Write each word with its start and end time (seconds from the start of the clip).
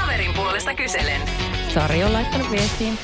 Kaverin 0.00 0.34
puolesta 0.34 0.74
kyselen. 0.74 1.20
Sari 1.68 2.04
on 2.04 2.12
laittanut 2.12 2.50
viestiin. 2.50 2.98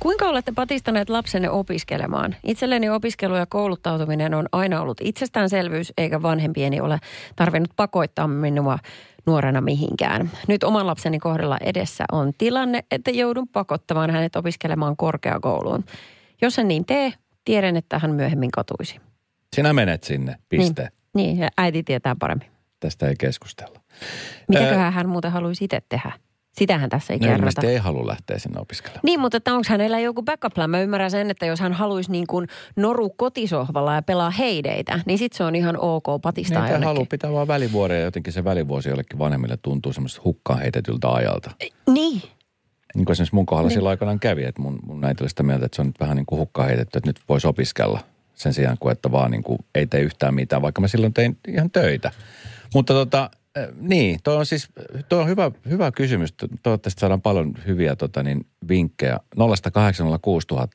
Kuinka 0.00 0.24
olette 0.24 0.52
patistaneet 0.52 1.10
lapsenne 1.10 1.50
opiskelemaan? 1.50 2.36
Itselleni 2.44 2.90
opiskelu 2.90 3.36
ja 3.36 3.46
kouluttautuminen 3.46 4.34
on 4.34 4.48
aina 4.52 4.80
ollut 4.80 5.00
itsestäänselvyys, 5.00 5.92
eikä 5.98 6.22
vanhempieni 6.22 6.80
ole 6.80 6.98
tarvinnut 7.36 7.70
pakoittaa 7.76 8.28
minua 8.28 8.78
nuorena 9.26 9.60
mihinkään. 9.60 10.30
Nyt 10.48 10.64
oman 10.64 10.86
lapseni 10.86 11.18
kohdalla 11.18 11.58
edessä 11.60 12.04
on 12.12 12.32
tilanne, 12.38 12.84
että 12.90 13.10
joudun 13.10 13.48
pakottamaan 13.48 14.10
hänet 14.10 14.36
opiskelemaan 14.36 14.96
korkeakouluun. 14.96 15.84
Jos 16.42 16.58
en 16.58 16.68
niin 16.68 16.84
tee, 16.84 17.12
tiedän, 17.44 17.76
että 17.76 17.98
hän 17.98 18.10
myöhemmin 18.10 18.50
katuisi. 18.50 19.00
Sinä 19.56 19.72
menet 19.72 20.04
sinne, 20.04 20.36
piste. 20.48 20.82
Niin, 21.14 21.26
niin 21.26 21.38
ja 21.38 21.48
äiti 21.56 21.82
tietää 21.82 22.16
paremmin. 22.18 22.53
Tästä 22.84 23.08
ei 23.08 23.14
keskustella. 23.18 23.80
Mitäköhän 24.48 24.92
hän 24.92 25.08
muuten 25.08 25.32
haluaisi 25.32 25.64
itse 25.64 25.82
tehdä? 25.88 26.12
Sitähän 26.52 26.90
tässä 26.90 27.12
ei 27.12 27.18
No 27.18 27.22
kerrota. 27.22 27.38
ilmeisesti 27.38 27.66
ei 27.66 27.76
halua 27.76 28.06
lähteä 28.06 28.38
sinne 28.38 28.60
opiskelemaan. 28.60 29.00
Niin, 29.04 29.20
mutta 29.20 29.36
että 29.36 29.52
onko 29.54 29.64
hänellä 29.68 29.98
joku 30.00 30.22
backup 30.22 30.54
plan? 30.54 30.70
Mä 30.70 30.80
ymmärrän 30.80 31.10
sen, 31.10 31.30
että 31.30 31.46
jos 31.46 31.60
hän 31.60 31.72
haluaisi 31.72 32.10
niin 32.12 32.26
kuin 32.26 32.48
noru 32.76 33.10
kotisohvalla 33.10 33.94
ja 33.94 34.02
pelaa 34.02 34.30
heideitä, 34.30 35.00
niin 35.06 35.18
sit 35.18 35.32
se 35.32 35.44
on 35.44 35.54
ihan 35.54 35.76
ok 35.80 36.04
patistaa 36.22 36.58
Niitä 36.62 36.72
jonnekin. 36.74 36.86
haluaa 36.88 37.06
pitää 37.10 37.32
vaan 37.32 37.48
välivuoria 37.48 37.98
ja 37.98 38.04
jotenkin 38.04 38.32
se 38.32 38.44
välivuosi 38.44 38.88
jollekin 38.88 39.18
vanhemmille 39.18 39.56
tuntuu 39.62 39.92
semmoista 39.92 40.20
hukkaan 40.24 40.58
heitetyltä 40.60 41.08
ajalta. 41.08 41.50
Niin. 41.90 42.22
Niin 42.94 43.04
kuin 43.04 43.12
esimerkiksi 43.12 43.34
mun 43.34 43.46
kohdalla 43.46 43.68
niin. 43.68 43.74
silloin 43.76 43.90
aikanaan 43.90 44.20
kävi, 44.20 44.44
että 44.44 44.62
mun, 44.62 44.78
mun 44.86 45.04
äiti 45.04 45.22
oli 45.22 45.28
sitä 45.28 45.42
mieltä, 45.42 45.66
että 45.66 45.76
se 45.76 45.82
on 45.82 45.86
nyt 45.86 46.00
vähän 46.00 46.16
niin 46.16 46.26
kuin 46.26 46.38
hukkaan 46.38 46.68
heitetty, 46.68 46.98
että 46.98 47.08
nyt 47.08 47.20
voisi 47.28 47.46
opiskella 47.46 48.00
sen 48.34 48.54
sijaan 48.54 48.76
kuin, 48.80 48.92
että 48.92 49.12
vaan 49.12 49.30
niin 49.30 49.42
kuin 49.42 49.58
ei 49.74 49.86
tee 49.86 50.00
yhtään 50.00 50.34
mitään, 50.34 50.62
vaikka 50.62 50.80
mä 50.80 50.88
silloin 50.88 51.14
tein 51.14 51.38
ihan 51.48 51.70
töitä. 51.70 52.10
Mutta 52.74 52.92
tota, 52.94 53.30
niin, 53.80 54.20
toi 54.22 54.36
on 54.36 54.46
siis, 54.46 54.68
toi 55.08 55.20
on 55.20 55.28
hyvä, 55.28 55.50
hyvä 55.68 55.92
kysymys. 55.92 56.32
To- 56.32 56.48
Toivottavasti 56.62 57.00
saadaan 57.00 57.22
paljon 57.22 57.54
hyviä 57.66 57.96
tota, 57.96 58.22
niin, 58.22 58.46
vinkkejä. 58.68 59.20
0806 59.38 60.46
000, 60.50 60.68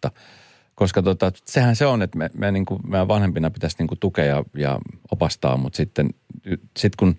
koska 0.75 1.02
tota, 1.02 1.31
sehän 1.45 1.75
se 1.75 1.86
on, 1.86 2.02
että 2.02 2.17
me, 2.17 2.30
me 2.33 2.52
niin 2.52 2.66
kuin, 2.66 2.81
meidän 2.88 3.08
vanhempina 3.08 3.52
pitäisi 3.52 3.75
niin 3.80 3.88
kuin 3.88 4.00
tukea 4.00 4.25
ja, 4.25 4.44
ja 4.55 4.80
opastaa, 5.11 5.58
mutta 5.58 5.77
sitten 5.77 6.09
sit 6.77 6.95
kun 6.95 7.16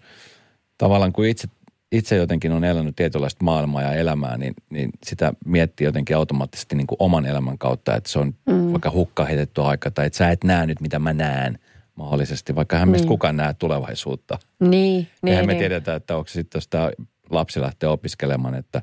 tavallaan 0.79 1.13
kun 1.13 1.27
itse, 1.27 1.49
itse 1.93 2.17
jotenkin 2.17 2.53
on 2.53 2.65
elänyt 2.65 2.97
tietynlaista 2.97 3.45
maailmaa 3.45 3.83
ja 3.83 3.93
elämää, 3.93 4.39
niin, 4.39 4.55
niin 4.71 4.91
sitä 5.07 5.33
miettii 5.47 5.85
jotenkin 5.85 6.17
automaattisesti 6.17 6.77
niin 6.77 6.87
kuin 6.87 6.97
oman 6.99 7.27
elämän 7.27 7.59
kautta, 7.59 7.97
että 7.97 8.11
se 8.11 8.19
on 8.19 8.35
mm. 8.47 8.73
vaikka 8.73 8.91
hukka 8.91 9.25
heitetty 9.25 9.63
aika 9.63 9.91
tai 9.91 10.07
että 10.07 10.17
sä 10.17 10.31
et 10.31 10.45
näe 10.45 10.67
nyt 10.67 10.81
mitä 10.81 10.99
mä 10.99 11.13
näen 11.13 11.59
mahdollisesti, 11.95 12.55
vaikka 12.55 12.77
hän 12.79 12.89
meistä 12.89 13.09
kukaan 13.09 13.37
näe 13.37 13.55
tulevaisuutta. 13.55 14.39
Niin, 14.61 14.71
Niin, 14.71 15.09
niin, 15.23 15.31
Eihän 15.33 15.47
me 15.47 15.53
niin. 15.53 15.59
tiedetä, 15.59 15.95
että 15.95 16.17
onko 16.17 16.29
sitten, 16.29 16.57
jos 16.59 16.69
tämä 16.69 16.91
lapsi 17.31 17.61
lähtee 17.61 17.89
opiskelemaan, 17.89 18.55
että, 18.55 18.83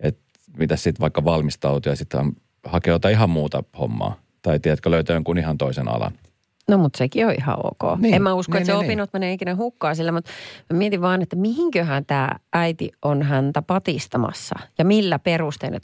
että 0.00 0.22
mitä 0.58 0.76
sitten 0.76 1.00
vaikka 1.00 1.24
valmistautuu 1.24 1.92
ja 1.92 1.96
sitten 1.96 2.32
hakee 2.64 2.92
jotain 2.92 3.12
ihan 3.12 3.30
muuta 3.30 3.64
hommaa. 3.78 4.20
Tai 4.42 4.60
tiedätkö, 4.60 4.90
löytää 4.90 5.14
jonkun 5.14 5.38
ihan 5.38 5.58
toisen 5.58 5.88
alan. 5.88 6.12
No 6.68 6.78
mutta 6.78 6.96
sekin 6.96 7.26
on 7.26 7.34
ihan 7.38 7.56
ok. 7.58 7.82
Niin, 7.82 8.02
Niin, 8.02 8.14
en 8.14 8.22
mä 8.22 8.34
usko, 8.34 8.52
niin, 8.52 8.60
että 8.60 8.66
se 8.66 8.72
niin, 8.72 8.80
niin. 8.80 8.86
opinnot 8.86 9.12
menee 9.12 9.32
ikinä 9.32 9.56
hukkaan 9.56 9.96
sillä, 9.96 10.12
mutta 10.12 10.30
mä 10.72 10.78
mietin 10.78 11.00
vaan, 11.00 11.22
että 11.22 11.36
mihinköhän 11.36 12.06
tämä 12.06 12.30
äiti 12.52 12.90
on 13.02 13.22
häntä 13.22 13.62
patistamassa 13.62 14.54
ja 14.78 14.84
millä 14.84 15.18
perustein. 15.18 15.76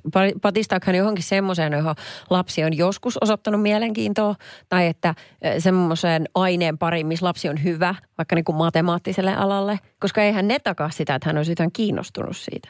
Patistaako 0.42 0.84
hän 0.86 0.96
johonkin 0.96 1.24
semmoiseen, 1.24 1.72
johon 1.72 1.94
lapsi 2.30 2.64
on 2.64 2.76
joskus 2.76 3.18
osoittanut 3.18 3.62
mielenkiintoa 3.62 4.34
tai 4.68 4.86
että 4.86 5.14
semmoiseen 5.58 6.26
aineen 6.34 6.78
pariin, 6.78 7.06
missä 7.06 7.26
lapsi 7.26 7.48
on 7.48 7.64
hyvä, 7.64 7.94
vaikka 8.18 8.36
niin 8.36 8.44
kuin 8.44 8.56
matemaattiselle 8.56 9.36
alalle, 9.36 9.78
koska 10.00 10.22
eihän 10.22 10.48
ne 10.48 10.58
takaa 10.58 10.90
sitä, 10.90 11.14
että 11.14 11.28
hän 11.28 11.36
olisi 11.36 11.52
jotain 11.52 11.72
kiinnostunut 11.72 12.36
siitä. 12.36 12.68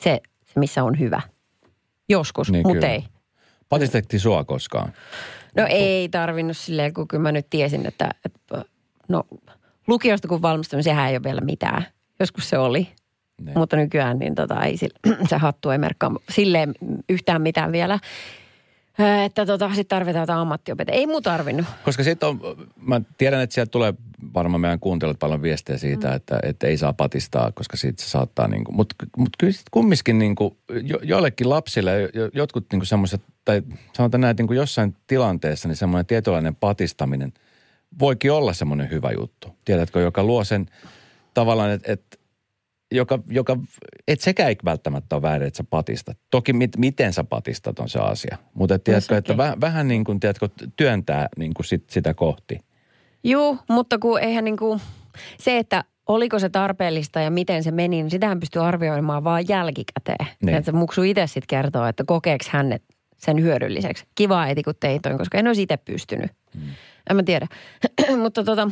Se, 0.00 0.20
se, 0.44 0.60
missä 0.60 0.84
on 0.84 0.98
hyvä. 0.98 1.20
Joskus. 2.08 2.50
Niin, 2.50 2.66
mutta 2.66 2.86
ei. 2.86 3.04
Patistettiin 3.68 4.20
sua 4.20 4.44
koskaan? 4.44 4.92
No 5.56 5.66
ei 5.70 6.08
tarvinnut 6.08 6.56
silleen, 6.56 6.94
kun 6.94 7.08
kyllä 7.08 7.22
mä 7.22 7.32
nyt 7.32 7.50
tiesin, 7.50 7.86
että, 7.86 8.10
että 8.24 8.64
no 9.08 9.24
lukiosta 9.86 10.28
kun 10.28 10.42
valmistuin, 10.42 10.82
sehän 10.84 11.08
ei 11.08 11.16
ole 11.16 11.22
vielä 11.24 11.40
mitään. 11.40 11.86
Joskus 12.20 12.48
se 12.48 12.58
oli, 12.58 12.88
Niin. 13.40 13.58
mutta 13.58 13.76
nykyään 13.76 14.18
niin 14.18 14.34
tota, 14.34 14.62
ei, 14.64 14.76
sille- 14.76 15.16
se 15.30 15.36
hattu 15.36 15.70
ei 15.70 15.78
merkkaa 15.78 16.10
silleen 16.30 16.74
yhtään 17.08 17.42
mitään 17.42 17.72
vielä. 17.72 17.98
Että 19.24 19.46
tota, 19.46 19.68
sitten 19.68 19.86
tarvitaan 19.96 20.22
jotain 20.22 20.38
ammattiopettajaa. 20.38 20.98
Ei 20.98 21.06
muu 21.06 21.20
tarvinnut. 21.20 21.66
Koska 21.84 22.02
sitten 22.02 22.28
on, 22.28 22.40
mä 22.80 23.00
tiedän, 23.18 23.40
että 23.40 23.54
sieltä 23.54 23.70
tulee 23.70 23.94
varmaan 24.34 24.60
meidän 24.60 24.80
kuuntelijat 24.80 25.18
paljon 25.18 25.42
viestejä 25.42 25.78
siitä, 25.78 26.08
mm. 26.08 26.14
että, 26.14 26.40
että 26.42 26.66
ei 26.66 26.76
saa 26.76 26.92
patistaa, 26.92 27.52
koska 27.52 27.76
siitä 27.76 28.02
se 28.02 28.08
saattaa 28.08 28.48
niin 28.48 28.64
kuin, 28.64 28.76
mutta 28.76 28.94
mut 29.16 29.30
kyllä 29.38 29.52
kumminkin 29.70 30.18
niin 30.18 30.34
kuin, 30.34 30.56
jo, 30.82 30.98
joillekin 31.02 31.50
lapsille, 31.50 32.00
jo, 32.14 32.30
jotkut 32.34 32.66
niin 32.72 32.80
kuin 32.80 32.86
semmoiset, 32.86 33.20
tai 33.44 33.62
sanotaan 33.92 34.20
näin, 34.20 34.30
että 34.30 34.42
niin 34.42 34.48
kuin 34.48 34.56
jossain 34.56 34.96
tilanteessa, 35.06 35.68
niin 35.68 35.76
semmoinen 35.76 36.06
tietynlainen 36.06 36.56
patistaminen 36.56 37.32
voikin 37.98 38.32
olla 38.32 38.52
semmoinen 38.52 38.90
hyvä 38.90 39.12
juttu. 39.18 39.56
Tiedätkö, 39.64 40.00
joka 40.00 40.24
luo 40.24 40.44
sen 40.44 40.66
tavallaan, 41.34 41.70
että, 41.70 41.92
että 41.92 42.16
joka, 42.92 43.18
joka, 43.28 43.56
et 44.08 44.20
sekään 44.20 44.48
ei 44.48 44.56
välttämättä 44.64 45.16
ole 45.16 45.22
väärin, 45.22 45.48
että 45.48 45.56
sä 45.56 45.64
patistat. 45.70 46.18
Toki 46.30 46.52
mit, 46.52 46.76
miten 46.76 47.12
sä 47.12 47.24
patistat 47.24 47.78
on 47.78 47.88
se 47.88 47.98
asia. 47.98 48.38
Mutta 48.54 48.78
tiedätkö, 48.78 49.16
että 49.16 49.36
väh, 49.36 49.54
vähän 49.60 49.88
niin 49.88 50.04
kuin, 50.04 50.20
tiedätkö, 50.20 50.48
työntää 50.76 51.28
niin 51.36 51.54
kuin 51.54 51.66
sit, 51.66 51.90
sitä 51.90 52.14
kohti. 52.14 52.58
Juu, 53.24 53.58
mutta 53.68 53.98
kun 53.98 54.20
eihän 54.20 54.44
niin 54.44 54.56
kuin, 54.56 54.80
se, 55.38 55.58
että 55.58 55.84
oliko 56.06 56.38
se 56.38 56.48
tarpeellista 56.48 57.20
ja 57.20 57.30
miten 57.30 57.62
se 57.64 57.70
meni, 57.70 57.96
niin 57.96 58.10
sitähän 58.10 58.40
pystyy 58.40 58.62
arvioimaan 58.62 59.24
vaan 59.24 59.48
jälkikäteen. 59.48 60.26
Niin. 60.42 60.56
Että 60.56 60.72
muksu 60.72 61.02
itse 61.02 61.26
sitten 61.26 61.46
kertoo, 61.46 61.86
että 61.86 62.04
kokeeko 62.06 62.44
hän 62.50 62.78
sen 63.18 63.42
hyödylliseksi. 63.42 64.04
Kiva 64.14 64.42
äiti, 64.42 64.62
kun 64.62 64.74
teit 64.80 65.02
toi, 65.02 65.18
koska 65.18 65.38
en 65.38 65.46
olisi 65.46 65.62
itse 65.62 65.76
pystynyt. 65.76 66.30
Mm. 66.54 66.62
En 67.10 67.16
mä 67.16 67.22
tiedä. 67.22 67.46
mutta 68.22 68.44
tota, 68.44 68.70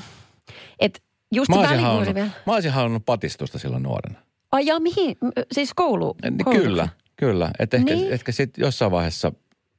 että 0.81 1.01
just 1.33 1.49
Mä 1.49 1.55
se 1.55 1.61
olisin, 1.61 1.81
halunnut, 1.81 2.15
vielä. 2.15 2.31
mä 2.47 2.53
olisin 2.53 2.73
halunnut 2.73 3.07
patistusta 3.07 3.59
silloin 3.59 3.83
nuorena. 3.83 4.19
Ai 4.53 4.67
ja 4.67 4.81
mihin? 4.81 5.17
Siis 5.53 5.75
koulu? 5.75 6.17
Niin 6.23 6.39
koulutuksen? 6.45 6.71
Kyllä, 6.71 6.89
kyllä. 7.17 7.51
Että 7.59 7.77
ehkä, 7.77 7.95
Niin. 7.95 8.13
ehkä 8.13 8.33
sitten 8.33 8.63
jossain 8.63 8.91
vaiheessa 8.91 9.33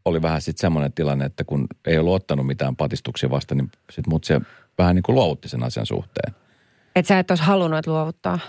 oli 0.06 0.22
vähän 0.22 0.42
sitten 0.42 0.62
semmoinen 0.62 0.94
tilanne, 0.94 1.26
että 1.26 1.44
kun 1.44 1.68
ei 1.88 1.98
ollut 1.98 2.14
ottanut 2.16 2.48
mitään 2.48 2.76
patistuksia 2.76 3.30
vasta, 3.30 3.56
niin 3.56 3.72
sitten 3.92 4.10
mut 4.10 4.24
se 4.24 4.42
vähän 4.78 4.96
niin 4.96 5.04
kuin 5.04 5.16
luovutti 5.16 5.50
sen 5.50 5.64
asian 5.64 5.86
suhteen. 5.86 6.36
Että 6.96 7.08
sä 7.08 7.20
et 7.20 7.32
olisi 7.32 7.44
halunnut, 7.44 7.88
luovuttaa. 7.88 8.40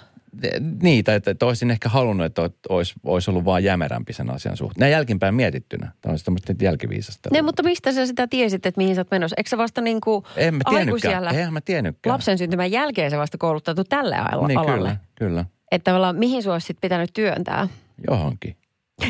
Niitä, 0.83 1.15
että, 1.15 1.31
että 1.31 1.47
olisin 1.47 1.71
ehkä 1.71 1.89
halunnut, 1.89 2.27
että 2.27 2.51
olisi, 2.69 2.95
olisi 3.05 3.31
ollut 3.31 3.45
vaan 3.45 3.65
jämerämpi 3.65 4.13
sen 4.13 4.31
asian 4.31 4.57
suhteen. 4.57 4.81
Näin 4.81 4.93
jälkipäin 4.93 5.35
mietittynä. 5.35 5.93
Tämä 6.01 6.13
on 6.13 6.19
tämmöistä 6.25 6.55
jälkiviisasta. 6.63 7.29
Ne, 7.33 7.43
mutta 7.43 7.63
mistä 7.63 7.93
sä 7.93 8.07
sitä 8.07 8.27
tiesit, 8.27 8.67
että 8.67 8.79
mihin 8.81 8.95
sä 8.95 9.01
oot 9.01 9.11
menossa? 9.11 9.35
Eikö 9.37 9.51
sä 9.51 9.59
vasta 9.59 9.81
niin 9.81 10.01
kuin 10.01 10.25
En 10.37 10.55
mä 10.55 10.61
aikuisiellä 10.65 11.31
Eihän 11.31 11.53
mä 11.53 11.61
tiennytkään. 11.61 12.13
lapsen 12.13 12.39
syntymän 12.39 12.71
jälkeen 12.73 13.11
se 13.11 13.19
vasta 13.19 13.39
kouluttautu 13.39 13.85
tälle 13.85 14.17
al- 14.17 14.47
Niin 14.47 14.59
alalle? 14.59 14.77
kyllä, 14.89 14.97
kyllä. 15.15 15.45
Että 15.71 15.91
tavallaan 15.91 16.17
mihin 16.17 16.43
sua 16.43 16.53
olisi 16.53 16.75
pitänyt 16.81 17.11
työntää? 17.15 17.69
Johonkin. 18.11 18.57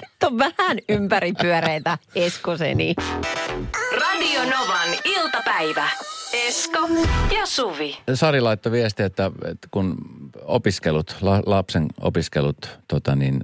Nyt 0.00 0.22
on 0.32 0.38
vähän 0.38 0.78
ympäripyöreitä 0.88 1.98
Eskoseni. 2.14 2.94
Radio 4.00 4.40
Novan 4.40 4.88
iltapäivä. 5.04 5.88
Esko 6.34 6.78
ja 7.36 7.46
Suvi. 7.46 7.96
Sari 8.14 8.40
laittoi 8.40 8.72
viesti, 8.72 9.02
että, 9.02 9.30
että 9.44 9.68
kun 9.70 9.96
opiskelut, 10.42 11.16
la, 11.20 11.42
lapsen 11.46 11.86
opiskelut, 12.00 12.78
tota 12.88 13.16
niin, 13.16 13.40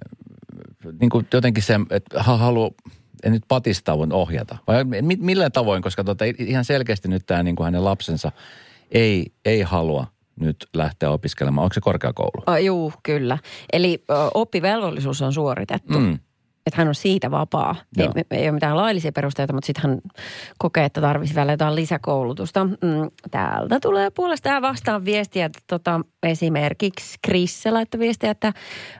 niin 1.01 1.11
kuin 1.11 1.27
jotenkin 1.33 1.63
se, 1.63 1.81
että 1.91 2.23
ha- 2.23 2.37
haluaa, 2.37 2.71
en 3.25 3.33
nyt 3.33 3.43
patistaa, 3.49 3.99
voin 3.99 4.13
ohjata. 4.13 4.57
Vai 4.67 4.85
mi- 4.85 5.17
millä 5.21 5.51
tavoin, 5.51 5.83
koska 5.83 6.05
tota, 6.05 6.25
ihan 6.39 6.65
selkeästi 6.65 7.09
nyt 7.09 7.27
tämä 7.27 7.43
niin 7.43 7.57
kuin 7.57 7.65
hänen 7.65 7.85
lapsensa 7.85 8.33
ei, 8.93 9.33
ei 9.45 9.63
halua 9.63 10.07
nyt 10.41 10.67
lähteä 10.75 11.11
opiskelemaan. 11.11 11.63
Onko 11.65 11.75
se 11.75 11.81
korkeakoulu? 11.81 12.43
Oh, 12.47 12.57
juu, 12.57 12.93
kyllä. 13.03 13.39
Eli 13.73 14.05
ö, 14.11 14.15
oppivelvollisuus 14.35 15.23
on 15.23 15.33
suoritettu. 15.33 15.99
Mm. 15.99 16.19
Että 16.67 16.81
hän 16.81 16.89
on 16.89 16.95
siitä 16.95 17.31
vapaa. 17.31 17.77
Ei, 17.99 18.05
Joo. 18.05 18.13
ei 18.31 18.43
ole 18.43 18.53
mitään 18.53 18.77
laillisia 18.77 19.13
perusteita, 19.13 19.53
mutta 19.53 19.67
sitten 19.67 19.91
hän 19.91 20.01
kokee, 20.59 20.85
että 20.85 21.01
tarvisi 21.01 21.35
vielä 21.35 21.53
jotain 21.53 21.75
lisäkoulutusta. 21.75 22.65
Mm, 22.65 23.11
täältä 23.31 23.81
tulee 23.81 24.11
puolestaan 24.11 24.63
vastaan 24.63 25.05
viestiä, 25.05 25.47
että 25.47 25.59
tota, 25.67 26.01
esimerkiksi 26.23 27.19
Krisse 27.23 27.71
laittoi 27.71 28.01
viestiä, 28.01 28.31
että 28.31 28.53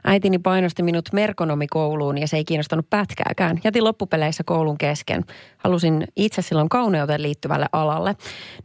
äitini 0.05 0.39
painosti 0.39 0.83
minut 0.83 1.09
merkonomikouluun 1.13 2.17
ja 2.17 2.27
se 2.27 2.37
ei 2.37 2.45
kiinnostanut 2.45 2.89
pätkääkään. 2.89 3.59
Jätin 3.63 3.83
loppupeleissä 3.83 4.43
koulun 4.43 4.77
kesken. 4.77 5.25
Halusin 5.57 6.07
itse 6.15 6.41
silloin 6.41 6.69
kauneuteen 6.69 7.21
liittyvälle 7.21 7.65
alalle. 7.71 8.15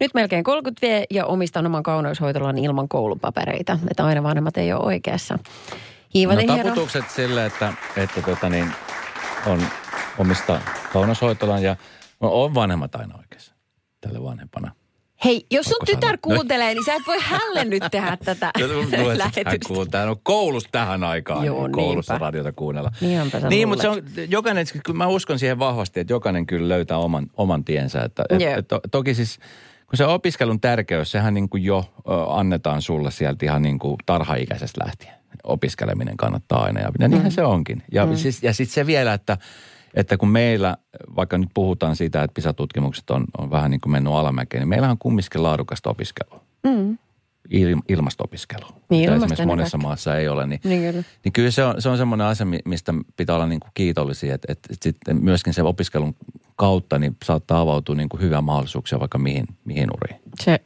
Nyt 0.01 0.15
melkein 0.15 0.45
30 0.45 0.87
vie 0.87 1.05
ja 1.11 1.27
omistan 1.27 1.67
oman 1.67 1.83
kauneushoitolan 1.83 2.59
ilman 2.59 2.89
koulupapereita. 2.89 3.79
Että 3.91 4.05
aina 4.05 4.23
vanhemmat 4.23 4.57
ei 4.57 4.73
ole 4.73 4.85
oikeassa. 4.85 5.39
No 6.15 6.57
taputukset 6.65 7.11
sille, 7.11 7.47
että, 7.47 7.73
että 7.97 8.23
tota 8.23 8.49
niin, 8.49 8.73
on 9.47 9.63
omista 10.19 10.61
kaunoshoitolan 10.93 11.63
ja 11.63 11.77
no, 12.21 12.43
on 12.43 12.55
vanhemmat 12.55 12.95
aina 12.95 13.19
oikeassa 13.19 13.55
tälle 14.01 14.23
vanhempana. 14.23 14.73
Hei, 15.25 15.47
jos 15.51 15.67
sun 15.67 15.87
tytär 15.87 16.01
saanut? 16.01 16.21
kuuntelee, 16.21 16.75
niin 16.75 16.85
sä 16.85 16.95
et 16.95 17.03
voi 17.07 17.19
hälle 17.21 17.65
nyt 17.65 17.83
tehdä 17.91 18.17
tätä 18.25 18.51
lähetystä. 19.15 19.99
Hän 19.99 20.09
on 20.09 20.17
koulussa 20.23 20.69
tähän 20.73 21.05
aikaan. 21.05 21.45
Joo, 21.45 21.63
niin 21.67 21.73
koulussa 21.73 22.13
niinpä. 22.13 22.27
radiota 22.27 22.53
kuunnella. 22.53 22.93
Niinpä 23.01 23.41
Niin, 23.49 23.69
mutta 23.69 23.83
se 23.83 23.89
on, 23.89 24.03
jokainen, 24.29 24.67
kyllä 24.85 24.97
mä 24.97 25.07
uskon 25.07 25.39
siihen 25.39 25.59
vahvasti, 25.59 26.01
että 26.01 26.13
jokainen 26.13 26.47
kyllä 26.47 26.69
löytää 26.69 26.99
oman, 26.99 27.27
oman 27.37 27.65
tiensä. 27.65 28.03
Että, 28.03 28.25
et, 28.29 28.43
et, 28.43 28.69
to, 28.69 28.81
toki 28.91 29.15
siis, 29.15 29.39
kun 29.87 29.97
se 29.97 30.07
opiskelun 30.07 30.61
tärkeys, 30.61 31.11
sehän 31.11 31.35
niin 31.35 31.49
kuin 31.49 31.65
jo 31.65 31.85
ö, 31.99 32.03
annetaan 32.29 32.83
sulle 32.83 33.11
sieltä 33.11 33.47
ihan 33.47 33.63
niin 33.63 33.79
kuin 33.79 33.97
tarhaikäisestä 34.07 34.85
lähtien. 34.85 35.15
Opiskeleminen 35.47 36.17
kannattaa 36.17 36.63
aina 36.63 36.81
ja, 36.81 36.91
ja 36.99 37.09
niinhän 37.09 37.33
se 37.33 37.43
onkin. 37.45 37.83
Ja, 37.93 38.07
mm. 38.07 38.17
siis, 38.17 38.43
ja 38.43 38.55
sitten 38.55 38.75
se 38.75 38.87
vielä, 38.87 39.13
että, 39.15 39.39
että 39.95 40.17
kun 40.17 40.29
meillä, 40.29 40.77
vaikka 41.17 41.39
nyt 41.39 41.51
puhutaan 41.55 41.97
siitä, 41.97 42.23
että 42.23 42.35
PISA-tutkimukset 42.35 43.11
on, 43.11 43.25
on 43.39 43.51
vähän 43.51 43.71
niin 43.71 43.81
kuin 43.81 43.93
mennyt 43.93 44.13
alamäkeen, 44.13 44.61
niin 44.61 44.69
meillähän 44.69 44.91
on 44.93 44.99
kumminkin 44.99 45.43
laadukasta 45.43 45.91
opiskelua. 45.91 46.41
Mm. 46.67 46.99
Il, 47.51 47.77
ilmasto-opiskelua. 47.89 48.73
Niin, 48.91 49.01
mitä 49.01 49.15
esimerkiksi 49.15 49.43
ennen 49.43 49.59
monessa 49.59 49.79
maassa 49.79 50.17
ei 50.17 50.29
ole. 50.29 50.47
Niin, 50.47 50.61
Niin 50.65 50.93
kyllä. 50.93 51.05
niin 51.25 51.33
kyllä 51.33 51.51
se 51.51 51.65
on, 51.65 51.83
se 51.83 51.89
on 51.89 51.97
semmoinen 51.97 52.27
asia, 52.27 52.47
mi- 52.47 52.61
mistä 52.65 52.95
pitää 53.17 53.37
olla 53.37 53.47
niin 53.47 53.61
kuin 53.61 53.71
kiitollisia, 53.75 54.35
että, 54.35 54.53
että, 54.53 54.69
että 54.73 54.85
sitten 54.85 55.25
myöskin 55.25 55.55
se 55.55 55.63
opiskelun 55.63 56.15
kautta 56.57 56.99
niin 56.99 57.17
saattaa 57.25 57.61
avautua 57.61 57.95
niin 57.95 58.09
kuin 58.09 58.21
hyviä 58.21 58.41
mahdollisuuksia 58.41 59.01
vaikka 59.01 59.19
mihin, 59.19 59.47
mihin 59.65 59.89
uriin. 59.95 60.21
Se, 60.43 60.61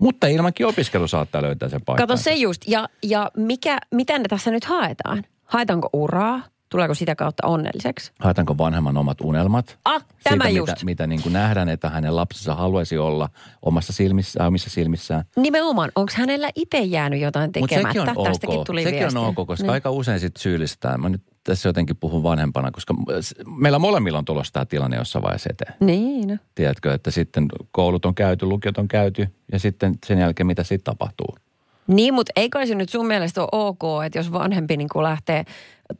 Mutta 0.00 0.26
ilmankin 0.26 0.66
opiskelu 0.66 1.08
saattaa 1.08 1.42
löytää 1.42 1.68
sen 1.68 1.80
paikan. 1.86 2.08
kato 2.08 2.16
se 2.22 2.34
just. 2.34 2.62
Ja, 2.68 2.88
ja 3.02 3.30
mikä, 3.36 3.78
mitä 3.94 4.18
ne 4.18 4.24
tässä 4.28 4.50
nyt 4.50 4.64
haetaan? 4.64 5.24
Haetaanko 5.44 5.88
uraa? 5.92 6.40
Tuleeko 6.68 6.94
sitä 6.94 7.14
kautta 7.14 7.46
onnelliseksi? 7.46 8.12
Haetaanko 8.18 8.58
vanhemman 8.58 8.96
omat 8.96 9.20
unelmat? 9.20 9.78
Ah, 9.84 10.04
tämä 10.22 10.44
Siitä, 10.44 10.58
just. 10.58 10.70
Mitä, 10.72 10.84
mitä 10.84 11.06
niin 11.06 11.22
kuin 11.22 11.32
nähdään, 11.32 11.68
että 11.68 11.90
hänen 11.90 12.16
lapsensa 12.16 12.54
haluaisi 12.54 12.98
olla 12.98 13.28
omassa 13.62 13.92
silmissään, 13.92 14.48
omissa 14.48 14.70
silmissään. 14.70 15.24
Nimenomaan, 15.36 15.90
onko 15.96 16.12
hänellä 16.16 16.50
itse 16.54 16.78
jäänyt 16.78 17.20
jotain 17.20 17.52
tekemättä? 17.52 17.92
sekin 17.92 18.18
on 18.18 18.24
Tästäkin 18.24 18.58
ok. 18.58 18.66
tuli 18.66 18.82
sekin 18.82 19.00
viestiä. 19.00 19.20
on 19.20 19.26
ok, 19.36 19.46
koska 19.46 19.62
Niin. 19.64 19.70
aika 19.72 19.90
usein 19.90 20.20
sitten 20.20 20.42
syyllistetään. 20.42 21.00
Mä 21.00 21.08
nyt 21.08 21.22
tässä 21.44 21.68
jotenkin 21.68 21.96
puhun 21.96 22.22
vanhempana, 22.22 22.70
koska 22.70 22.94
meillä 23.46 23.78
molemmilla 23.78 24.18
on 24.18 24.24
tulossa 24.24 24.52
tämä 24.52 24.66
tilanne 24.66 24.96
jossain 24.96 25.22
vaiheessa 25.22 25.50
eteen. 25.50 25.74
Niin. 25.80 26.40
Tiedätkö, 26.54 26.94
että 26.94 27.10
sitten 27.10 27.46
koulut 27.72 28.04
on 28.04 28.14
käyty, 28.14 28.46
lukiot 28.46 28.78
on 28.78 28.88
käyty 28.88 29.28
ja 29.52 29.58
sitten 29.58 29.94
sen 30.06 30.18
jälkeen 30.18 30.46
mitä 30.46 30.62
sitten 30.62 30.84
tapahtuu. 30.84 31.36
Niin, 31.86 32.14
mutta 32.14 32.32
ei 32.36 32.50
kai 32.50 32.66
se 32.66 32.74
nyt 32.74 32.88
sun 32.88 33.06
mielestä 33.06 33.42
ole 33.42 33.48
ok, 33.52 34.04
että 34.06 34.18
jos 34.18 34.32
vanhempi 34.32 34.76
niin 34.76 34.88
kuin 34.92 35.02
lähtee 35.02 35.44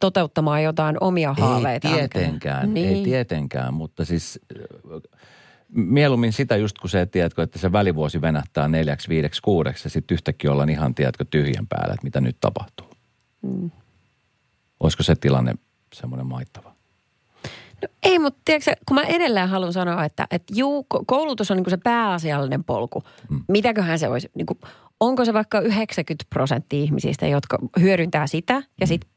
toteuttamaan 0.01 0.63
jotain 0.63 0.97
omia 1.01 1.35
haaveita. 1.39 1.89
Ei 1.89 1.95
tietenkään, 1.95 2.75
niin. 2.75 2.89
ei 2.89 3.03
tietenkään, 3.03 3.75
mutta 3.75 4.05
siis 4.05 4.41
äh, 4.57 5.01
mieluummin 5.75 6.33
sitä 6.33 6.57
just 6.57 6.79
kun 6.79 6.91
se, 6.91 7.07
tiedätkö, 7.07 7.43
että 7.43 7.59
se 7.59 7.73
välivuosi 7.73 8.21
venähtää 8.21 8.69
neljäksi, 8.69 9.09
viideksi, 9.09 9.43
kuudeksi 9.43 9.87
ja 9.87 9.91
sitten 9.91 10.15
yhtäkkiä 10.15 10.53
ollaan 10.53 10.71
ihan, 10.71 10.95
tiedätkö, 10.95 11.25
tyhjän 11.31 11.67
päällä, 11.67 11.95
että 11.95 12.05
mitä 12.05 12.21
nyt 12.21 12.37
tapahtuu. 12.41 12.87
Mm. 13.43 13.71
Olisiko 14.81 15.03
se 15.03 15.15
tilanne 15.15 15.55
semmoinen 15.95 16.27
maittava? 16.27 16.75
No 17.83 17.89
ei, 18.03 18.19
mutta 18.19 18.41
tiedätkö, 18.45 18.73
kun 18.89 18.95
mä 18.95 19.03
edelleen 19.03 19.49
haluan 19.49 19.73
sanoa, 19.73 20.05
että, 20.05 20.27
että 20.31 20.55
juu, 20.57 20.87
ko- 20.95 21.05
koulutus 21.07 21.51
on 21.51 21.57
niin 21.57 21.65
kuin 21.65 21.71
se 21.71 21.77
pääasiallinen 21.85 22.65
polku. 22.65 23.03
Mm. 23.31 23.45
Mitäköhän 23.49 23.99
se 23.99 24.09
olisi? 24.09 24.31
Niin 24.35 24.47
kuin, 24.47 24.59
onko 25.01 25.25
se 25.25 25.33
vaikka 25.33 25.61
90 25.61 26.25
prosenttia 26.31 26.83
ihmisistä, 26.83 27.27
jotka 27.27 27.59
hyödyntää 27.81 28.27
sitä 28.27 28.63
ja 28.81 28.87
sitten 28.87 29.11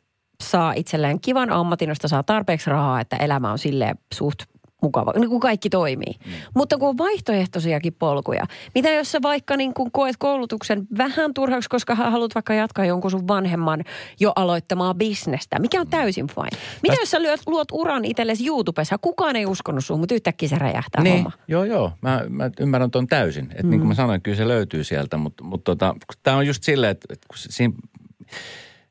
saa 0.44 0.74
itselleen 0.74 1.20
kivan 1.20 1.50
ammatin, 1.50 1.90
josta 1.90 2.08
saa 2.08 2.24
tarpeeksi 2.24 2.70
rahaa, 2.70 3.02
että 3.02 3.16
elämä 3.16 3.52
on 3.52 3.60
silleen 3.60 3.98
suht 4.14 4.44
mukava, 4.84 5.14
niin 5.20 5.30
kuin 5.30 5.40
kaikki 5.40 5.70
toimii. 5.70 6.14
Mm. 6.26 6.32
Mutta 6.56 6.78
kun 6.78 6.90
on 6.90 6.98
vaihtoehtoisiakin 6.98 7.94
polkuja. 7.94 8.46
Mitä 8.76 8.90
jos 8.90 9.12
sä 9.12 9.20
vaikka 9.22 9.58
niin 9.58 9.74
kuin 9.74 9.92
koet 9.92 10.16
koulutuksen 10.20 10.88
vähän 10.98 11.34
turhaksi, 11.34 11.70
koska 11.70 11.96
haluat 11.96 12.36
vaikka 12.36 12.54
jatkaa 12.54 12.86
jonkun 12.86 13.12
sun 13.12 13.28
vanhemman 13.28 13.84
jo 14.20 14.34
aloittamaa 14.36 14.94
bisnestä, 14.94 15.60
mikä 15.60 15.82
on 15.82 15.88
täysin 15.88 16.28
fine. 16.28 16.62
Mitä 16.84 16.96
jos 17.00 17.12
sä 17.12 17.22
lyöt, 17.22 17.42
luot 17.46 17.68
uran 17.72 18.06
itsellesi 18.06 18.48
YouTubessa, 18.48 18.98
kukaan 18.98 19.36
ei 19.36 19.46
uskonut 19.46 19.86
sun, 19.86 20.00
mutta 20.00 20.16
yhtäkkiä 20.16 20.50
se 20.50 20.58
räjähtää 20.58 21.04
niin, 21.04 21.16
homma. 21.16 21.32
joo 21.48 21.64
joo, 21.64 21.92
mä, 22.02 22.22
mä 22.30 22.50
ymmärrän 22.60 22.92
ton 22.92 23.08
täysin. 23.08 23.46
Että 23.52 23.64
mm. 23.64 23.70
niin 23.70 23.80
kuin 23.80 23.88
mä 23.88 23.94
sanoin, 23.94 24.22
kyllä 24.22 24.38
se 24.38 24.48
löytyy 24.48 24.84
sieltä, 24.84 25.18
mutta, 25.18 25.44
mutta 25.44 25.72
tota, 25.72 25.96
tämä 26.24 26.38
on 26.38 26.48
just 26.48 26.64
silleen, 26.64 26.92
että, 26.92 27.14
että 27.14 27.28
kun 27.28 27.38
siinä, 27.38 27.74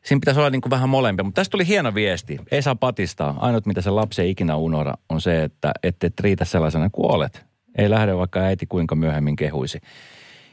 siinä 0.04 0.20
pitäisi 0.20 0.40
olla 0.40 0.50
niin 0.50 0.60
kuin 0.60 0.70
vähän 0.70 0.88
molempia. 0.88 1.24
Mutta 1.24 1.40
tästä 1.40 1.50
tuli 1.50 1.66
hieno 1.66 1.94
viesti. 1.94 2.38
Ei 2.50 2.62
saa 2.62 2.76
patistaa. 2.76 3.34
Ainut, 3.38 3.66
mitä 3.66 3.80
se 3.80 3.90
lapsi 3.90 4.22
ei 4.22 4.30
ikinä 4.30 4.56
unohda, 4.56 4.94
on 5.08 5.20
se, 5.20 5.42
että 5.42 5.72
et, 5.82 6.04
et 6.04 6.20
riitä 6.20 6.44
sellaisena 6.44 6.90
kuin 6.90 7.10
olet. 7.10 7.44
Ei 7.78 7.90
lähde 7.90 8.16
vaikka 8.16 8.40
äiti 8.40 8.66
kuinka 8.66 8.94
myöhemmin 8.94 9.36
kehuisi. 9.36 9.80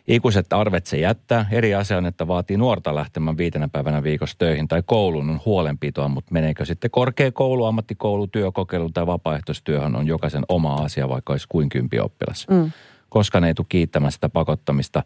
Ikuiset 0.08 0.54
arvet 0.54 0.86
se 0.86 0.98
jättää. 0.98 1.46
Eri 1.52 1.76
asia 1.76 1.98
on, 1.98 2.06
että 2.06 2.28
vaatii 2.28 2.58
nuorta 2.58 2.96
lähtemään 2.96 3.38
viitenä 3.38 3.68
päivänä 3.68 4.04
viikossa 4.04 4.38
töihin 4.38 4.68
tai 4.68 4.84
kouluun 4.86 5.30
on 5.30 5.42
huolenpitoa, 5.46 6.08
mutta 6.08 6.34
meneekö 6.34 6.66
sitten 6.66 6.92
korkeakoulu, 6.92 7.66
ammattikoulu, 7.66 8.28
työkokeilu 8.28 8.90
tai 8.90 9.08
vapaaehtoistyöhön 9.08 9.96
on 9.96 10.08
jokaisen 10.08 10.44
oma 10.50 10.74
asia, 10.76 11.10
vaikka 11.10 11.34
olisi 11.34 11.48
kuin 11.50 11.70
kympi 11.70 12.00
oppilas. 12.00 12.48
Mm. 12.50 12.72
Koskaan 13.10 13.44
ei 13.44 13.54
tule 13.54 13.66
kiittämään 13.70 14.12
sitä 14.12 14.30
pakottamista. 14.30 15.04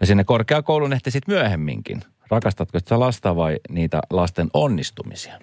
Ja 0.00 0.06
sinne 0.06 0.24
korkeakouluun 0.24 0.92
ehti 0.92 1.10
sitten 1.10 1.34
myöhemminkin. 1.34 2.02
Rakastatko 2.32 2.78
sitä 2.78 3.00
lasta 3.00 3.36
vai 3.36 3.56
niitä 3.68 4.00
lasten 4.10 4.48
onnistumisia? 4.54 5.38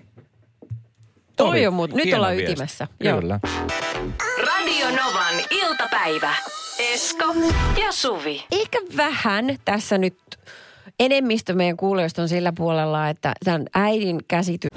Toi 1.35 1.49
Oli 1.49 1.67
on 1.67 1.73
mut- 1.73 1.93
nyt 1.93 2.13
ollaan 2.13 2.35
viesti. 2.35 2.51
ytimessä. 2.51 2.87
Kyllä. 2.99 3.39
Radio 4.37 4.85
Novan 4.89 5.35
iltapäivä. 5.51 6.35
Esko 6.79 7.25
ja 7.85 7.91
Suvi. 7.91 8.45
Ehkä 8.51 8.77
vähän 8.97 9.45
tässä 9.65 9.97
nyt 9.97 10.17
enemmistö 10.99 11.53
meidän 11.53 11.77
kuulijoista 11.77 12.21
on 12.21 12.29
sillä 12.29 12.53
puolella, 12.57 13.09
että 13.09 13.33
tämän 13.45 13.65
äidin 13.73 14.19
käsitys 14.27 14.69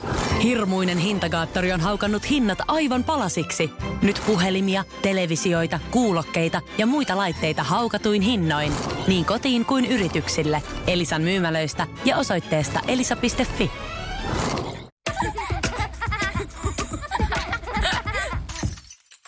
Hirmuinen 0.42 0.98
hintakaattori 0.98 1.72
on 1.72 1.80
haukannut 1.80 2.30
hinnat 2.30 2.58
aivan 2.68 3.04
palasiksi. 3.04 3.70
Nyt 4.02 4.22
puhelimia, 4.26 4.84
televisioita, 5.02 5.80
kuulokkeita 5.90 6.60
ja 6.78 6.86
muita 6.86 7.16
laitteita 7.16 7.62
haukatuin 7.62 8.22
hinnoin. 8.22 8.72
Niin 9.06 9.24
kotiin 9.24 9.64
kuin 9.64 9.84
yrityksille. 9.84 10.62
Elisan 10.86 11.22
myymälöistä 11.22 11.86
ja 12.04 12.16
osoitteesta 12.16 12.80
elisa.fi. 12.88 13.70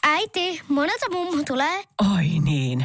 Äiti, 0.03 0.61
monelta 0.69 1.11
mummu 1.11 1.43
tulee? 1.47 1.83
Oi 2.15 2.29
niin. 2.45 2.85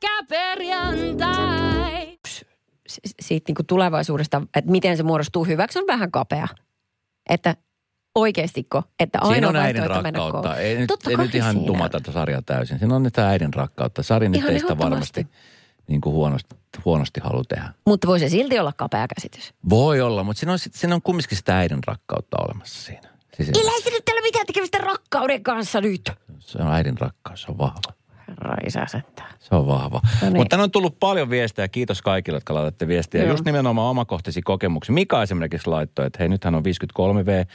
Pyörykkäperjantai! 0.00 2.18
si- 2.88 3.00
siitä 3.20 3.44
niin 3.48 3.54
kuin 3.54 3.66
tulevaisuudesta, 3.66 4.42
että 4.56 4.70
miten 4.70 4.96
se 4.96 5.02
muodostuu 5.02 5.44
hyväksi, 5.44 5.78
on 5.78 5.84
vähän 5.86 6.10
kapea. 6.10 6.48
Että 7.28 7.56
oikeastiko, 8.14 8.82
että 9.00 9.18
Siinä 9.22 9.34
ainoa 9.34 9.50
on 9.50 9.56
äidin 9.56 9.86
rakkautta. 9.86 10.56
Ei 10.56 10.78
nyt, 10.78 10.86
Totta 10.86 11.10
ei 11.10 11.16
nyt 11.16 11.34
ihan 11.34 11.52
siinä 11.54 11.66
tumata 11.66 12.00
tätä 12.00 12.12
sarjaa 12.12 12.42
täysin. 12.42 12.78
Siinä 12.78 12.96
on 12.96 13.02
nyt 13.02 13.18
äidin 13.18 13.54
rakkautta. 13.54 14.02
Sari 14.02 14.28
nyt 14.28 14.36
Ihan 14.36 14.50
ei 14.52 14.60
sitä 14.60 14.78
varmasti 14.78 15.26
niin 15.86 16.00
kuin 16.00 16.12
huonosti, 16.12 16.56
huonosti 16.84 17.20
halua 17.20 17.44
tehdä. 17.48 17.72
Mutta 17.86 18.06
voi 18.06 18.20
se 18.20 18.28
silti 18.28 18.58
olla 18.58 18.72
kapea 18.76 19.06
käsitys. 19.16 19.54
Voi 19.70 20.00
olla, 20.00 20.24
mutta 20.24 20.40
siinä 20.40 20.52
on, 20.52 20.58
siinä 20.58 20.94
on 20.94 21.02
kumminkin 21.02 21.38
sitä 21.38 21.58
äidin 21.58 21.80
rakkautta 21.86 22.36
olemassa 22.40 22.82
siinä. 22.82 23.08
Siis 23.36 23.48
Ei 23.48 23.82
se 23.82 23.90
nyt 23.90 24.04
tällä 24.04 24.22
mitään 24.22 24.46
tekemistä 24.46 24.78
rakkauden 24.78 25.42
kanssa 25.42 25.80
nyt. 25.80 26.10
se 26.38 26.58
on 26.58 26.72
äidin 26.72 26.98
rakkaus, 26.98 27.42
se 27.42 27.50
on 27.50 27.58
vahva. 27.58 27.99
Herra 28.30 28.54
isä 28.66 28.86
sentään. 28.86 29.34
Se 29.38 29.54
on 29.54 29.66
vahva. 29.66 30.00
No 30.04 30.28
niin. 30.28 30.36
Mutta 30.36 30.50
tänne 30.50 30.62
on 30.62 30.70
tullut 30.70 31.00
paljon 31.00 31.30
viestejä. 31.30 31.68
Kiitos 31.68 32.02
kaikille, 32.02 32.36
jotka 32.36 32.54
laitatte 32.54 32.88
viestiä. 32.88 33.22
Joo. 33.22 33.30
Just 33.30 33.44
nimenomaan 33.44 33.90
omakohtaisia 33.90 34.42
kokemuksia. 34.44 34.94
Mika 34.94 35.22
esimerkiksi 35.22 35.70
laittoi, 35.70 36.06
että 36.06 36.16
hei, 36.18 36.28
nythän 36.28 36.54
on 36.54 36.62
53V. 36.64 37.46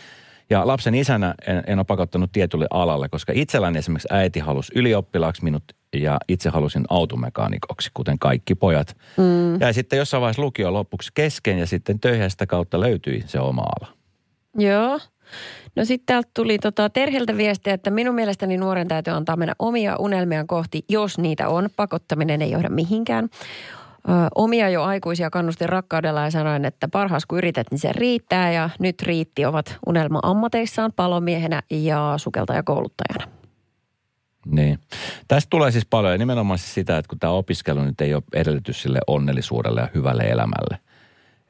Ja 0.50 0.68
lapsen 0.68 0.96
isänä 0.96 1.36
en, 1.48 1.64
en 1.68 1.80
ole 1.80 1.86
pakottanut 1.86 2.32
tietylle 2.32 2.68
alalle, 2.70 3.10
koska 3.10 3.34
itselläni 3.36 3.80
esimerkiksi 3.80 4.08
äiti 4.12 4.40
halusi 4.40 4.72
ylioppilaaksi 4.76 5.44
minut 5.44 5.64
ja 5.96 6.18
itse 6.28 6.50
halusin 6.50 6.86
automekaanikoksi, 6.90 7.90
kuten 7.94 8.20
kaikki 8.20 8.56
pojat. 8.56 8.98
Mm. 9.18 9.62
Ja 9.62 9.74
sitten 9.74 9.98
jossain 9.98 10.22
vaiheessa 10.22 10.42
lukio 10.42 10.74
lopuksi 10.74 11.12
kesken 11.14 11.60
ja 11.60 11.68
sitten 11.68 12.00
töihin 12.00 12.32
sitä 12.32 12.46
kautta 12.46 12.80
löytyi 12.80 13.24
se 13.26 13.40
oma 13.40 13.62
ala. 13.62 13.88
Joo. 14.58 15.00
No 15.76 15.86
sitten 15.86 16.06
täältä 16.06 16.30
tuli 16.34 16.60
tota 16.60 16.90
Terheltä 16.90 17.38
viestiä, 17.38 17.74
että 17.74 17.92
minun 17.92 18.16
mielestäni 18.16 18.58
nuoren 18.58 18.88
täytyy 18.88 19.14
antaa 19.14 19.36
mennä 19.36 19.56
omia 19.60 19.96
unelmiaan 19.98 20.48
kohti, 20.48 20.86
jos 20.90 21.18
niitä 21.18 21.50
on. 21.50 21.70
Pakottaminen 21.76 22.42
ei 22.42 22.52
johda 22.52 22.70
mihinkään. 22.70 23.30
Ö, 24.10 24.12
omia 24.36 24.70
jo 24.70 24.84
aikuisia 24.84 25.30
kannustin 25.30 25.70
rakkaudella 25.70 26.24
ja 26.24 26.32
sanoin, 26.32 26.66
että 26.66 26.88
parhaas 26.88 27.26
kun 27.26 27.38
yrität, 27.38 27.68
niin 27.72 27.80
se 27.80 27.94
riittää. 27.94 28.52
Ja 28.52 28.70
nyt 28.80 29.02
riitti 29.02 29.46
ovat 29.46 29.78
unelma 29.88 30.20
ammateissaan 30.24 30.94
palomiehenä 30.94 31.62
ja 31.70 32.14
sukeltajakouluttajana. 32.18 33.32
Niin. 34.46 34.80
Tästä 35.28 35.50
tulee 35.50 35.72
siis 35.72 35.86
paljon 35.86 36.14
ja 36.14 36.18
nimenomaan 36.18 36.60
siis 36.60 36.74
sitä, 36.74 36.98
että 36.98 37.10
kun 37.10 37.20
tämä 37.20 37.34
opiskelu 37.34 37.84
nyt 37.84 38.02
ei 38.02 38.14
ole 38.14 38.24
edellytys 38.34 38.82
sille 38.82 39.00
onnellisuudelle 39.08 39.82
ja 39.82 39.90
hyvälle 39.96 40.24
elämälle. 40.24 40.78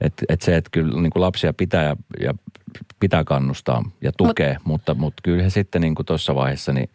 Että 0.01 0.25
et 0.29 0.41
se, 0.41 0.55
että 0.55 0.69
kyllä 0.71 1.01
niin 1.01 1.09
kuin 1.09 1.21
lapsia 1.21 1.53
pitää 1.53 1.83
ja, 1.83 1.95
ja 2.19 2.33
pitää 2.99 3.23
kannustaa 3.23 3.83
ja 4.01 4.11
tukea, 4.17 4.53
Mut, 4.53 4.65
mutta, 4.65 4.93
mutta 4.93 5.21
kyllä 5.23 5.43
he 5.43 5.49
sitten 5.49 5.81
niin 5.81 5.95
kuin 5.95 6.05
tuossa 6.05 6.35
vaiheessa 6.35 6.73
niin 6.73 6.89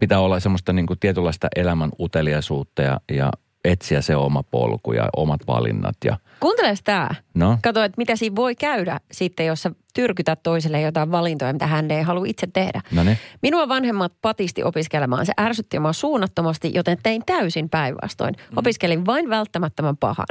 pitää 0.00 0.20
olla 0.20 0.40
semmoista 0.40 0.72
niin 0.72 0.86
kuin 0.86 0.98
tietynlaista 0.98 1.48
elämän 1.56 1.90
uteliaisuutta 2.00 2.82
ja, 2.82 3.00
ja 3.12 3.30
etsiä 3.64 4.02
se 4.02 4.16
oma 4.16 4.42
polku 4.42 4.92
ja 4.92 5.08
omat 5.16 5.40
valinnat. 5.46 5.96
Ja, 6.04 6.16
Kuuntele 6.40 6.74
tämä. 6.84 7.10
No, 7.38 7.58
Kato, 7.62 7.82
että 7.82 7.98
mitä 7.98 8.16
siinä 8.16 8.36
voi 8.36 8.54
käydä 8.54 9.00
sitten, 9.12 9.46
jos 9.46 9.62
sä 9.62 9.70
tyrkytät 9.94 10.42
toiselle 10.42 10.80
jotain 10.80 11.10
valintoja, 11.10 11.52
mitä 11.52 11.66
hän 11.66 11.90
ei 11.90 12.02
halua 12.02 12.24
itse 12.26 12.46
tehdä. 12.52 12.80
no 12.92 13.04
niin. 13.04 13.18
Minua 13.42 13.68
vanhemmat 13.68 14.12
patisti 14.22 14.62
opiskelemaan. 14.62 15.26
Se 15.26 15.32
ärsytti 15.40 15.78
mua 15.78 15.92
suunnattomasti, 15.92 16.70
joten 16.74 16.98
tein 17.02 17.22
täysin 17.26 17.68
päinvastoin. 17.68 18.34
Opiskelin 18.56 19.06
vain 19.06 19.30
välttämättömän 19.30 19.96
pahan. 19.96 20.26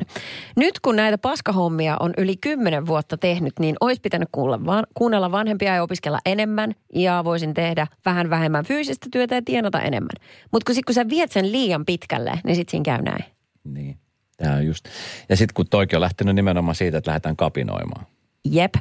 Nyt 0.56 0.80
kun 0.80 0.96
näitä 0.96 1.18
paskahommia 1.18 1.98
on 2.00 2.14
yli 2.18 2.38
kymmenen 2.38 2.86
vuotta 2.86 3.18
tehnyt, 3.18 3.54
niin 3.60 3.76
olisi 3.82 4.02
pitänyt 4.02 4.30
kuulla, 4.32 4.66
van, 4.66 4.84
kuunnella 4.94 5.32
vanhempia 5.32 5.76
ja 5.76 5.84
opiskella 5.84 6.20
enemmän. 6.26 6.76
Ja 6.94 7.22
voisin 7.24 7.54
tehdä 7.54 7.88
vähän 8.06 8.30
vähemmän 8.30 8.66
fyysistä 8.66 9.08
työtä 9.12 9.36
ja 9.36 9.42
tienata 9.46 9.82
enemmän. 9.82 10.16
Mutta 10.52 10.66
kun, 10.66 10.76
sit, 10.76 10.86
kun 10.86 10.96
sä 10.96 11.10
viet 11.10 11.32
sen 11.32 11.52
liian 11.52 11.86
pitkälle, 11.86 12.40
niin 12.44 12.56
sit 12.56 12.70
siinä 12.70 12.84
käy 12.84 13.02
näin. 13.02 13.26
Niin, 13.64 13.98
tämä 14.38 14.56
on 14.56 14.66
just. 14.66 14.86
Ja 15.30 15.38
sitten 15.38 15.54
kun 15.54 15.68
toikin 15.70 15.98
on 15.98 16.02
lähtenyt 16.02 16.36
nimenomaan 16.36 16.76
siitä, 16.76 16.98
että 16.98 17.10
lähdetään 17.10 17.36
kapinoimaan. 17.36 18.06
Jep. 18.46 18.74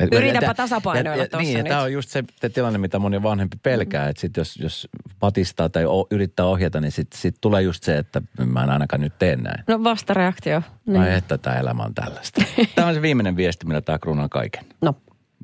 Et- 0.00 0.14
Yritäpä 0.14 0.54
tasapainoilla 0.54 1.26
tuossa 1.26 1.38
Niin, 1.38 1.58
nyt. 1.58 1.66
tämä 1.68 1.82
on 1.82 1.92
just 1.92 2.08
se, 2.10 2.24
tilanne, 2.54 2.78
mitä 2.78 2.98
moni 2.98 3.22
vanhempi 3.22 3.56
pelkää. 3.62 4.08
Että 4.08 4.20
sit 4.20 4.36
jos, 4.36 4.56
jos 4.56 4.88
patistaa 5.18 5.68
tai 5.68 5.84
o, 5.86 6.06
yrittää 6.10 6.46
ohjata, 6.46 6.80
niin 6.80 6.92
sitten 6.92 7.20
sit 7.20 7.36
tulee 7.40 7.62
just 7.62 7.82
se, 7.82 7.98
että 7.98 8.22
mä 8.46 8.62
en 8.62 8.70
ainakaan 8.70 9.00
nyt 9.00 9.18
tee 9.18 9.36
näin. 9.36 9.64
No 9.68 9.84
vastareaktio. 9.84 10.60
Niin. 10.60 10.92
Niin. 10.92 11.02
Ai 11.02 11.14
että 11.14 11.38
tämä 11.38 11.56
elämä 11.56 11.82
on 11.82 11.94
tällaista. 11.94 12.42
Tämä 12.74 12.88
on 12.88 12.94
se 12.94 13.02
viimeinen 13.02 13.36
viesti, 13.36 13.66
millä 13.66 13.80
tämä 13.80 13.98
kruunaa 13.98 14.28
kaiken. 14.28 14.64
No. 14.82 14.94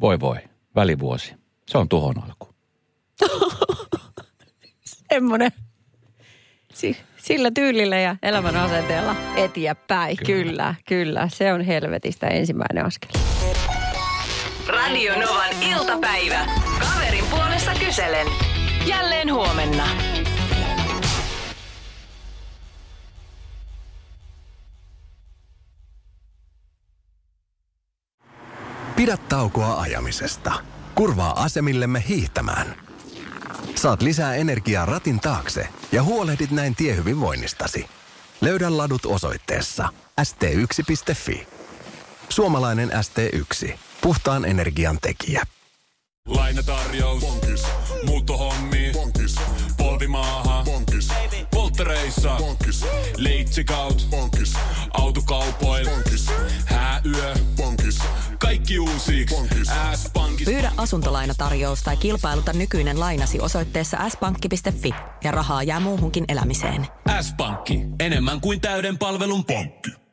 Voi 0.00 0.20
voi, 0.20 0.36
välivuosi. 0.76 1.34
Se 1.68 1.78
on 1.78 1.88
tuhon 1.88 2.22
alku. 2.22 2.48
Semmoinen. 5.12 5.50
Si- 6.74 6.96
sillä 7.26 7.50
tyylillä 7.54 7.98
ja 7.98 8.16
elämän 8.22 8.56
asenteella 8.56 9.16
eteenpäin. 9.36 10.16
Kyllä. 10.16 10.44
kyllä, 10.44 10.74
kyllä. 10.88 11.28
Se 11.32 11.52
on 11.52 11.60
helvetistä 11.60 12.26
ensimmäinen 12.26 12.84
askel. 12.84 13.10
Radio 14.66 15.12
Novan 15.12 15.62
iltapäivä. 15.62 16.46
Kaverin 16.78 17.24
puolesta 17.30 17.70
kyselen. 17.86 18.26
Jälleen 18.86 19.32
huomenna. 19.32 19.84
Pidä 28.96 29.16
taukoa 29.28 29.80
ajamisesta. 29.80 30.52
Kurvaa 30.94 31.42
asemillemme 31.42 32.04
hiihtämään. 32.08 32.85
Saat 33.76 34.02
lisää 34.02 34.34
energiaa 34.34 34.86
ratin 34.86 35.20
taakse 35.20 35.68
ja 35.92 36.02
huolehdit 36.02 36.50
näin 36.50 36.74
tiehyvinvoinnistasi. 36.74 37.86
Löydä 38.40 38.76
ladut 38.76 39.06
osoitteessa 39.06 39.88
st1.fi. 40.20 41.46
Suomalainen 42.28 42.90
ST1. 42.90 43.72
Puhtaan 44.00 44.44
energian 44.44 44.98
tekijä. 45.02 45.42
Lainatarjous. 46.28 47.20
Bonkis. 47.20 47.62
Muuttohommi. 48.06 48.90
Bonkis. 48.92 49.34
Polvimaaha. 49.76 50.62
Bonkis. 50.64 51.08
Polttereissa. 51.50 52.36
Bonkis. 52.38 52.84
Leitsikaut. 53.16 54.06
Bonkis. 54.10 54.52
Autokaupoil. 54.90 55.90
Bonkis. 55.90 56.26
Hääyö. 56.64 57.34
Bonkis. 57.56 57.65
Kaikki 58.46 58.78
uusi. 58.78 59.26
S-pankki. 59.94 60.44
Pyydä 60.44 60.72
asuntolainatarjous 60.76 61.82
tai 61.82 61.96
kilpailuta 61.96 62.52
nykyinen 62.52 63.00
lainasi 63.00 63.40
osoitteessa 63.40 64.08
s-pankki.fi 64.08 64.94
ja 65.24 65.30
rahaa 65.30 65.62
jää 65.62 65.80
muuhunkin 65.80 66.24
elämiseen. 66.28 66.86
S-pankki. 67.20 67.80
Enemmän 68.00 68.40
kuin 68.40 68.60
täyden 68.60 68.98
palvelun 68.98 69.44
pankki. 69.44 70.05